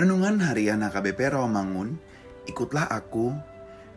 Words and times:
Renungan 0.00 0.40
Harian 0.40 0.80
HKBP 0.80 1.36
Rawamangun, 1.36 1.92
ikutlah 2.48 2.88
aku, 2.88 3.36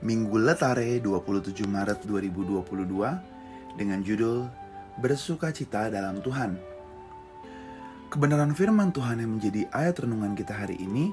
Minggu 0.03 0.35
Letare 0.35 0.99
27 0.99 1.63
Maret 1.63 2.03
2022, 2.03 2.59
dengan 3.79 4.03
judul 4.03 4.43
Bersuka 4.99 5.55
Cita 5.55 5.87
dalam 5.87 6.19
Tuhan. 6.19 6.59
Kebenaran 8.11 8.51
firman 8.51 8.91
Tuhan 8.91 9.23
yang 9.23 9.39
menjadi 9.39 9.63
ayat 9.71 10.03
renungan 10.03 10.35
kita 10.35 10.51
hari 10.51 10.75
ini 10.75 11.07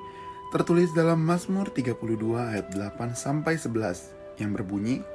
tertulis 0.50 0.90
dalam 0.90 1.22
Mazmur 1.22 1.70
32 1.70 1.94
ayat 2.34 2.74
8 2.74 3.14
sampai 3.14 3.62
11 3.62 4.42
yang 4.42 4.58
berbunyi 4.58 5.06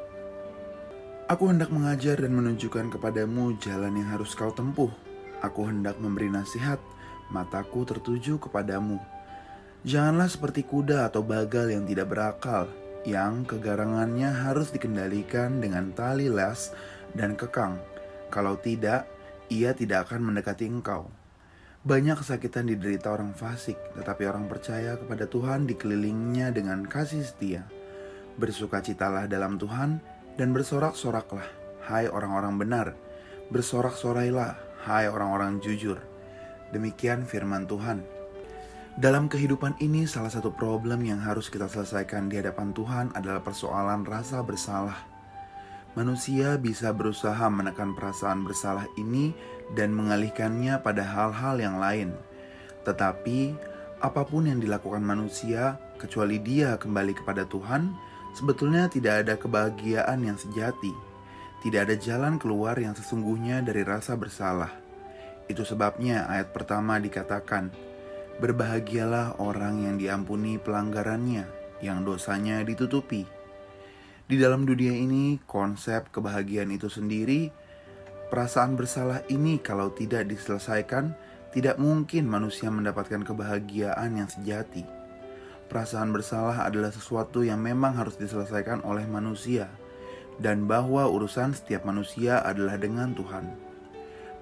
Aku 1.27 1.51
hendak 1.51 1.67
mengajar 1.67 2.15
dan 2.23 2.31
menunjukkan 2.31 2.95
kepadamu 2.95 3.59
jalan 3.59 3.91
yang 3.91 4.07
harus 4.07 4.39
kau 4.39 4.55
tempuh. 4.55 4.95
Aku 5.43 5.67
hendak 5.67 5.99
memberi 5.99 6.31
nasihat, 6.31 6.79
mataku 7.27 7.83
tertuju 7.83 8.39
kepadamu. 8.39 9.14
Janganlah 9.85 10.25
seperti 10.25 10.65
kuda 10.65 11.13
atau 11.13 11.21
bagal 11.21 11.69
yang 11.69 11.85
tidak 11.85 12.09
berakal, 12.09 12.65
yang 13.05 13.45
kegarangannya 13.45 14.33
harus 14.33 14.73
dikendalikan 14.73 15.61
dengan 15.61 15.93
tali 15.93 16.25
las 16.25 16.73
dan 17.13 17.37
kekang. 17.37 17.77
Kalau 18.33 18.57
tidak, 18.57 19.05
ia 19.45 19.77
tidak 19.77 20.09
akan 20.09 20.33
mendekati 20.33 20.65
engkau. 20.65 21.05
Banyak 21.85 22.17
kesakitan 22.17 22.65
diderita 22.65 23.13
orang 23.13 23.37
fasik, 23.37 23.77
tetapi 23.93 24.25
orang 24.25 24.49
percaya 24.49 24.97
kepada 24.97 25.29
Tuhan 25.29 25.69
dikelilingnya 25.69 26.49
dengan 26.49 26.81
kasih 26.89 27.21
setia. 27.21 27.61
Bersukacitalah 28.41 29.29
dalam 29.29 29.61
Tuhan 29.61 30.01
dan 30.33 30.49
bersorak-soraklah, 30.49 31.45
hai 31.85 32.09
orang-orang 32.09 32.57
benar. 32.57 32.87
Bersorak-sorailah, 33.53 34.81
hai 34.89 35.05
orang-orang 35.13 35.61
jujur. 35.61 36.01
Demikian 36.73 37.29
firman 37.29 37.69
Tuhan. 37.69 38.14
Dalam 38.95 39.27
kehidupan 39.27 39.75
ini, 39.83 40.07
salah 40.07 40.31
satu 40.31 40.55
problem 40.55 41.03
yang 41.03 41.19
harus 41.19 41.51
kita 41.51 41.67
selesaikan 41.67 42.31
di 42.31 42.39
hadapan 42.39 42.71
Tuhan 42.71 43.11
adalah 43.11 43.43
persoalan 43.43 44.07
rasa 44.07 44.39
bersalah. 44.39 44.95
Manusia 45.99 46.55
bisa 46.55 46.95
berusaha 46.95 47.43
menekan 47.51 47.91
perasaan 47.91 48.47
bersalah 48.47 48.87
ini 48.95 49.35
dan 49.75 49.91
mengalihkannya 49.91 50.79
pada 50.79 51.03
hal-hal 51.03 51.59
yang 51.59 51.75
lain, 51.75 52.15
tetapi 52.87 53.59
apa 53.99 54.23
pun 54.23 54.47
yang 54.47 54.63
dilakukan 54.63 55.03
manusia, 55.03 55.75
kecuali 55.99 56.39
dia 56.39 56.79
kembali 56.79 57.19
kepada 57.19 57.43
Tuhan, 57.51 57.91
sebetulnya 58.31 58.87
tidak 58.87 59.27
ada 59.27 59.35
kebahagiaan 59.35 60.23
yang 60.23 60.39
sejati. 60.39 60.95
Tidak 61.59 61.83
ada 61.83 61.99
jalan 61.99 62.39
keluar 62.39 62.79
yang 62.79 62.95
sesungguhnya 62.95 63.59
dari 63.59 63.83
rasa 63.83 64.15
bersalah. 64.15 64.71
Itu 65.51 65.67
sebabnya 65.67 66.31
ayat 66.31 66.55
pertama 66.55 66.95
dikatakan, 66.95 67.75
Berbahagialah 68.35 69.39
orang 69.39 69.87
yang 69.87 69.95
diampuni 69.95 70.59
pelanggarannya, 70.59 71.47
yang 71.79 72.03
dosanya 72.03 72.67
ditutupi. 72.67 73.23
Di 74.27 74.35
dalam 74.35 74.67
dunia 74.67 74.91
ini, 74.91 75.39
konsep 75.47 76.11
kebahagiaan 76.11 76.67
itu 76.75 76.91
sendiri, 76.91 77.47
perasaan 78.27 78.75
bersalah 78.75 79.23
ini 79.31 79.55
kalau 79.63 79.87
tidak 79.95 80.27
diselesaikan, 80.27 81.15
tidak 81.55 81.79
mungkin 81.79 82.27
manusia 82.27 82.67
mendapatkan 82.67 83.23
kebahagiaan 83.23 84.19
yang 84.19 84.27
sejati. 84.27 84.83
Perasaan 85.71 86.11
bersalah 86.11 86.67
adalah 86.67 86.91
sesuatu 86.91 87.39
yang 87.39 87.63
memang 87.63 87.95
harus 87.95 88.19
diselesaikan 88.19 88.83
oleh 88.83 89.07
manusia, 89.07 89.71
dan 90.43 90.67
bahwa 90.67 91.07
urusan 91.07 91.55
setiap 91.55 91.87
manusia 91.87 92.43
adalah 92.43 92.75
dengan 92.75 93.15
Tuhan. 93.15 93.47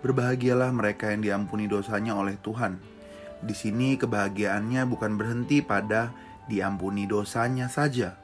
Berbahagialah 0.01 0.73
mereka 0.73 1.13
yang 1.13 1.21
diampuni 1.21 1.69
dosanya 1.69 2.17
oleh 2.17 2.41
Tuhan 2.41 2.92
di 3.43 3.55
sini 3.55 3.99
kebahagiaannya 3.99 4.87
bukan 4.87 5.19
berhenti 5.19 5.59
pada 5.59 6.15
diampuni 6.47 7.03
dosanya 7.03 7.67
saja, 7.67 8.15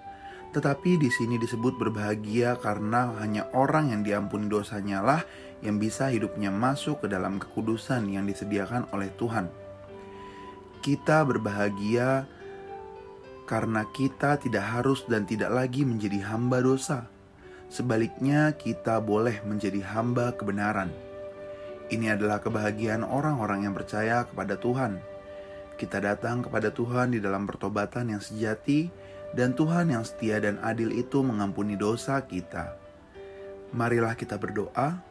tetapi 0.56 0.98
di 0.98 1.12
sini 1.12 1.38
disebut 1.38 1.78
berbahagia 1.78 2.58
karena 2.58 3.14
hanya 3.22 3.46
orang 3.54 3.92
yang 3.94 4.02
diampuni 4.02 4.50
dosanya 4.50 5.04
lah 5.04 5.22
yang 5.60 5.78
bisa 5.78 6.08
hidupnya 6.08 6.50
masuk 6.50 7.04
ke 7.04 7.08
dalam 7.12 7.38
kekudusan 7.38 8.08
yang 8.08 8.24
disediakan 8.24 8.88
oleh 8.96 9.12
Tuhan. 9.20 9.52
Kita 10.80 11.28
berbahagia 11.28 12.24
karena 13.44 13.84
kita 13.92 14.40
tidak 14.40 14.64
harus 14.64 15.04
dan 15.10 15.28
tidak 15.28 15.52
lagi 15.52 15.84
menjadi 15.84 16.24
hamba 16.32 16.64
dosa. 16.64 17.10
Sebaliknya, 17.70 18.56
kita 18.58 18.98
boleh 18.98 19.46
menjadi 19.46 19.84
hamba 19.94 20.34
kebenaran. 20.34 21.09
Ini 21.90 22.14
adalah 22.14 22.38
kebahagiaan 22.38 23.02
orang-orang 23.02 23.66
yang 23.66 23.74
percaya 23.74 24.22
kepada 24.30 24.62
Tuhan. 24.62 25.02
Kita 25.74 25.98
datang 25.98 26.46
kepada 26.46 26.70
Tuhan 26.70 27.18
di 27.18 27.20
dalam 27.24 27.50
pertobatan 27.50 28.14
yang 28.14 28.22
sejati, 28.22 28.94
dan 29.34 29.54
Tuhan 29.54 29.94
yang 29.94 30.06
setia 30.06 30.42
dan 30.42 30.58
adil 30.62 30.90
itu 30.94 31.22
mengampuni 31.22 31.78
dosa 31.78 32.22
kita. 32.26 32.78
Marilah 33.74 34.18
kita 34.18 34.38
berdoa. 34.42 35.02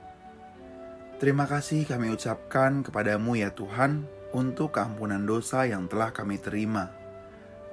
Terima 1.19 1.47
kasih 1.51 1.87
kami 1.87 2.15
ucapkan 2.15 2.87
kepadamu 2.87 3.39
ya 3.39 3.51
Tuhan 3.51 4.07
untuk 4.31 4.79
keampunan 4.79 5.23
dosa 5.23 5.67
yang 5.67 5.91
telah 5.91 6.15
kami 6.15 6.39
terima. 6.39 6.91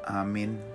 Amin. 0.05 0.74